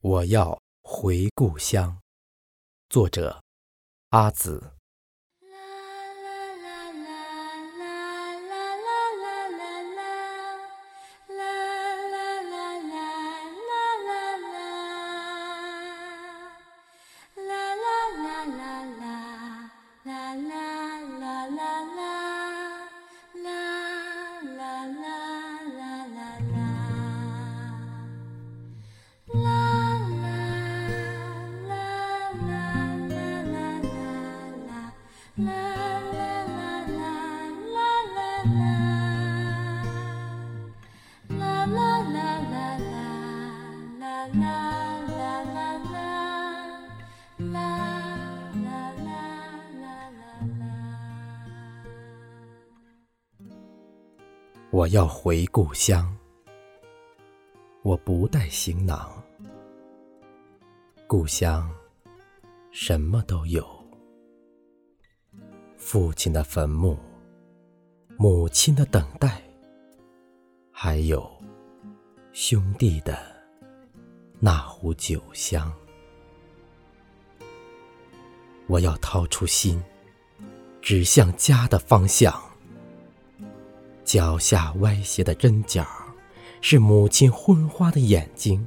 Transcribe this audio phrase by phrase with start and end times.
[0.00, 1.98] 我要回故乡。
[2.88, 3.42] 作者：
[4.10, 4.75] 阿紫。
[54.76, 56.14] 我要回故乡，
[57.80, 59.10] 我不带行囊。
[61.06, 61.74] 故乡
[62.72, 63.66] 什么都有：
[65.78, 66.98] 父亲的坟墓，
[68.18, 69.42] 母亲的等待，
[70.70, 71.26] 还有
[72.34, 73.16] 兄弟的
[74.38, 75.72] 那壶酒香。
[78.66, 79.82] 我要掏出心，
[80.82, 82.45] 指向家的方向。
[84.06, 85.84] 脚下歪斜的针脚，
[86.60, 88.66] 是母亲昏花的眼睛。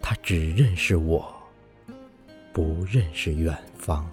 [0.00, 1.30] 她只认识我，
[2.54, 4.08] 不认识远方。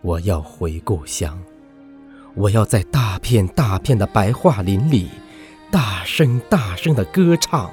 [0.00, 1.38] 我要回故乡，
[2.34, 5.10] 我要在大片大片的白桦林里，
[5.70, 7.70] 大声大声的歌唱。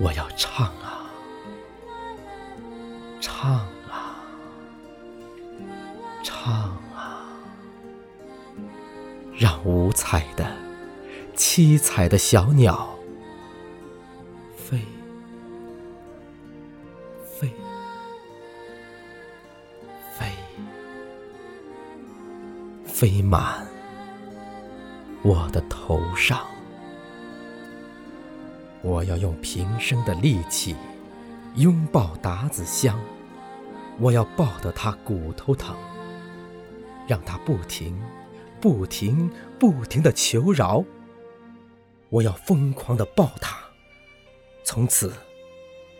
[0.00, 1.04] 我要唱啊，
[3.20, 3.73] 唱。
[6.44, 6.52] 唱
[6.94, 7.24] 啊，
[9.32, 10.46] 让五彩的、
[11.34, 12.94] 七彩的小鸟
[14.54, 14.78] 飞，
[17.24, 17.50] 飞，
[20.18, 20.30] 飞，
[22.84, 23.66] 飞满
[25.22, 26.38] 我的头上。
[28.82, 30.76] 我要用平生的力气
[31.54, 33.00] 拥抱达子香，
[33.98, 35.74] 我要抱得它骨头疼。
[37.06, 38.00] 让他不停、
[38.60, 40.84] 不停、不停的求饶。
[42.10, 43.58] 我要疯狂的抱他，
[44.62, 45.12] 从此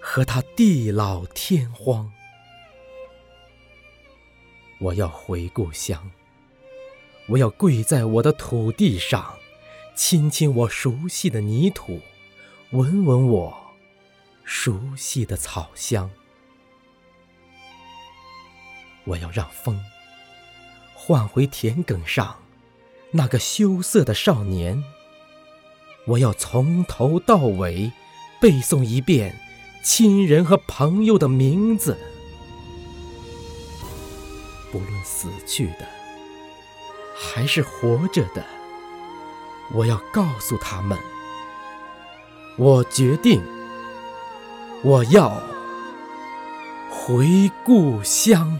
[0.01, 2.13] 和他地老天荒。
[4.81, 6.11] 我要回故乡，
[7.29, 9.39] 我要跪在我的土地上，
[9.95, 12.01] 亲亲我熟悉的泥土，
[12.71, 13.75] 闻闻我
[14.45, 16.11] 熟悉的草香。
[19.05, 19.83] 我要让风。
[21.07, 22.37] 换回田埂上
[23.11, 24.83] 那个羞涩的少年，
[26.07, 27.93] 我要从头到尾
[28.41, 29.39] 背诵一遍
[29.83, 31.99] 亲人和朋友的名字，
[34.73, 35.87] 不论死去的
[37.15, 38.43] 还是活着的，
[39.75, 40.99] 我要告诉他们：
[42.57, 43.43] 我决定，
[44.83, 45.39] 我要
[46.91, 48.59] 回故乡。